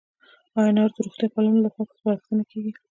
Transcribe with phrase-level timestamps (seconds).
[0.59, 2.71] انار د روغتیا پالانو له خوا سپارښتنه کېږي.